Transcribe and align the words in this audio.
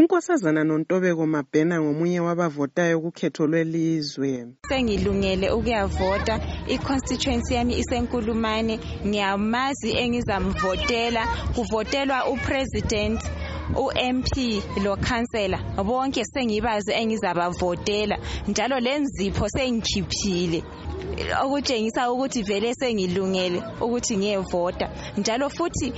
unkosazana 0.00 0.64
nontobeko 0.64 1.26
mabhena 1.26 1.80
ngomunye 1.80 2.20
wabavotayo 2.20 3.00
kukhetho 3.00 3.46
lwelizwe. 3.46 4.46
Sengilungele 4.68 5.50
ukuyavota. 5.50 6.40
I-constituency 6.68 7.54
yami 7.54 7.74
isenkulumane. 7.78 8.80
Ngiyamazi 9.06 9.90
engizamvotela. 10.02 11.22
Kuvotelwa 11.54 12.18
upresident 12.32 13.20
u-MP 13.76 14.62
lo 14.84 14.96
councillor 14.96 15.60
bonke 15.84 16.24
sengibazi 16.24 16.92
engizabavotela. 16.92 18.16
Njalo 18.48 18.80
lenzipho 18.80 19.48
sengikhiphile. 19.48 20.62
Okutshengisa 21.44 22.12
ukuthi 22.12 22.42
vele 22.42 22.74
sengilungele 22.74 23.62
ukuthi 23.80 24.16
ngiyevota. 24.16 24.88
Njalo 25.18 25.50
futhi 25.50 25.92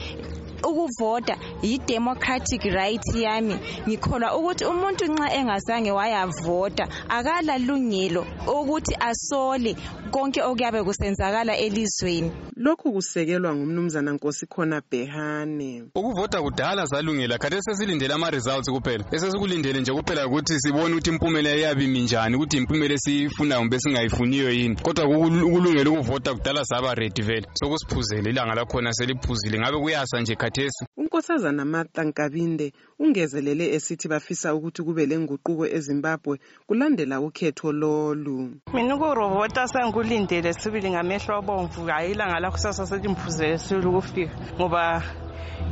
ukuvota 0.64 1.36
yi-democratic 1.62 2.64
right 2.64 3.14
yami. 3.14 3.56
Ngikholwa 3.88 4.36
ukuthi 4.36 4.64
umuntu 4.64 5.04
nxa 5.06 5.34
engazange 5.34 5.90
wayavota 5.90 6.88
akalalungelo 7.08 8.26
ukuthi 8.46 8.94
asole 9.00 9.76
konke 10.10 10.42
okuyabe 10.42 10.82
kusenzakala 10.82 11.56
elizweni. 11.56 12.32
Lokhu 12.56 12.92
kusekelwa 12.92 13.54
ngumnumzana 13.54 14.12
nkosikhona 14.12 14.82
behane 14.90 15.82
ukuvota 15.94 16.42
kudala 16.42 16.86
salungela 16.86 17.38
khathesi 17.38 17.62
sesilindele 17.62 18.14
ama-results 18.14 18.70
kuphela. 18.70 19.04
Esesikulindele 19.12 19.80
nje 19.80 19.92
kuphela 19.92 20.26
ukuthi 20.26 20.60
sibone 20.60 20.94
ukuthi 20.94 21.10
impumela 21.10 21.56
iyabe 21.56 21.84
imi 21.84 22.00
njani 22.00 22.36
ukuthi 22.36 22.56
impumela 22.56 22.94
esiyifunayo 22.94 23.60
kumbe 23.60 23.80
singayifuniyo 23.80 24.50
yini. 24.50 24.76
Kodwa 24.76 25.04
ukulungela 25.04 25.90
ukuvota 25.90 26.34
kudala 26.34 26.64
saba 26.64 26.94
ready 26.94 27.22
vele. 27.22 27.46
Sokusiphuzele 27.54 28.30
ilanga 28.30 28.54
lakhona 28.54 28.92
seliphuzile. 28.92 29.58
Ngabe 29.58 29.78
kuyasa 29.78 30.20
nje 30.20 30.36
khathesi 30.52 30.86
unkosazana 30.96 31.64
martha 31.64 32.04
nkabinde 32.04 32.72
ungezelele 32.98 33.74
esithi 33.74 34.08
bafisa 34.08 34.54
ukuthi 34.54 34.82
kube 34.82 35.06
lenguquko 35.06 35.66
ezimbabwe 35.66 36.38
kulandela 36.66 37.20
ukhetho 37.20 37.72
lolu. 37.72 38.60
Mina 38.74 38.96
ukurovota 38.96 39.68
sengikulindele 39.68 40.52
sibili 40.52 40.90
ngamehlo 40.90 41.36
abomvu 41.36 41.86
hayi 41.86 42.12
ilanga 42.12 42.40
lakusasa 42.40 42.86
seliphuzele 42.86 43.58
sibili 43.58 43.86
ukufika 43.88 44.34
ngoba 44.56 45.02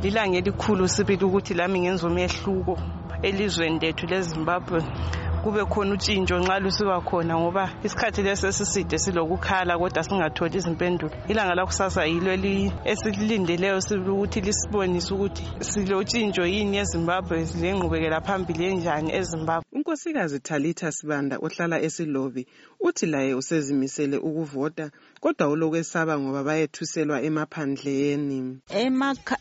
lilanga 0.01 0.37
elikhulu 0.37 0.87
sibili 0.87 1.25
ukuthi 1.25 1.53
lami 1.53 1.79
ngenza 1.79 2.07
umehluko 2.07 2.79
elizweni 3.21 3.79
lethu 3.79 4.05
lezimbabwe. 4.07 4.81
Kube 5.43 5.65
khona 5.65 5.93
utshintsho 5.93 6.39
nxa 6.39 6.59
lusiba 6.59 7.01
khona 7.01 7.33
ngoba 7.39 7.69
isikhathi 7.83 8.21
lesi 8.23 8.47
esiside 8.47 8.97
silokukhala 8.97 9.77
kodwa 9.77 10.03
singatholi 10.03 10.57
izimpendulo. 10.57 11.11
Ilanga 11.27 11.55
lakusasa 11.55 12.05
yilo 12.05 12.31
esilindeleyo 12.85 13.81
sibili 13.81 14.11
ukuthi 14.11 14.41
lisibonise 14.41 15.13
ukuthi 15.13 15.43
silotshintsho 15.59 16.45
yini 16.45 16.77
ezimbabwe 16.77 17.45
lengqubekela 17.61 18.21
phambili 18.21 18.63
enjani 18.71 19.09
ezimbabwe. 19.19 19.70
Unkosikazi 19.81 20.39
talitha 20.39 20.91
sibanda 20.91 21.37
ohlala 21.45 21.81
esilobi 21.81 22.47
uthi 22.79 23.05
laye 23.05 23.33
usezimisele 23.33 24.17
ukuvota 24.17 24.91
kodwa 25.19 25.47
ulokwesaba 25.49 26.19
ngoba 26.19 26.43
bayethuselwa 26.43 27.21
emaphandleni. 27.21 28.59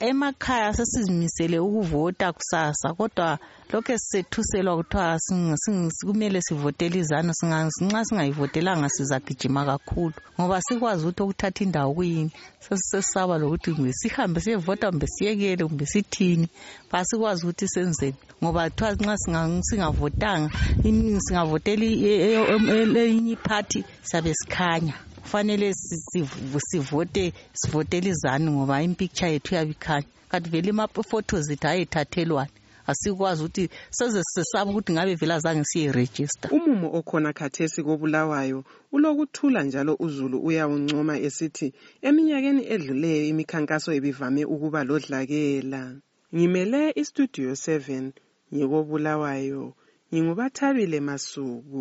Emakhaya 0.01 0.75
sesizimisele 0.75 1.59
ukuvota 1.59 2.33
kusasa 2.33 2.95
kodwa 2.95 3.39
lokhu 3.73 3.99
sisethuselwa 3.99 4.77
kuthiwa 4.77 5.19
kumele 6.07 6.41
sivotele 6.43 6.99
izanu 6.99 7.33
nxa 7.43 8.05
singayivotelanga 8.05 8.89
sizagijima 8.89 9.65
kakhulu 9.65 10.15
ngoba 10.41 10.61
sikwazi 10.63 11.07
ukuthi 11.07 11.23
okuthatha 11.23 11.65
indawo 11.65 11.95
kuyini. 11.95 12.33
Sesisesaba 12.61 13.39
lokuthi 13.39 13.73
kumbe 13.73 13.93
sihambe 13.93 14.41
siyevota 14.41 14.91
kumbe 14.91 15.07
siyekele 15.07 15.65
kumbe 15.65 15.87
sithini. 15.87 16.49
Basikwazi 16.93 17.43
ukuthi 17.45 17.69
senzeni 17.69 18.17
ngoba 18.43 18.71
kuthiwa 18.71 18.93
nxa 18.93 19.63
singavotanga 19.63 20.30
singavotela 21.25 21.85
eyinye 23.03 23.33
iphathi 23.33 23.85
siyabe 24.03 24.33
sikhanya. 24.35 24.95
Kufanele 25.23 25.75
sivote 26.69 27.33
sivotele 27.53 28.11
izanu 28.11 28.53
ngoba 28.53 28.83
impicture 28.83 29.33
yethu 29.33 29.55
iyabe 29.55 29.71
ikhanya. 29.71 30.09
Kanti 30.31 30.51
vele 30.51 30.69
ima-photos 30.71 31.51
ethu 31.51 31.67
ayethathelwani 31.69 32.51
asikwazi 32.91 33.43
ukuthi 33.43 33.69
seze 33.91 34.23
sesaba 34.23 34.71
ukuthi 34.71 34.93
ngabe 34.93 35.15
vele 35.15 35.35
azange 35.35 35.65
siyerejista 35.65 36.47
umumo 36.57 36.89
okhona 36.99 37.33
khathesi 37.33 37.83
kobulawayo 37.83 38.65
ulokuthula 38.93 39.63
njalo 39.63 39.97
uzulu 39.99 40.39
uyawuncoma 40.49 41.15
esithi 41.27 41.69
eminyakeni 42.09 42.63
edluleyo 42.75 43.25
imikhankaso 43.33 43.91
ibivame 43.99 44.43
ukuba 44.45 44.81
lodlakela. 44.89 45.83
Ngimele 46.35 46.93
istudio 47.03 47.51
7 47.53 48.11
ngikobulawayo 48.55 49.75
ngingubathabile 50.13 50.99
masuku 51.09 51.79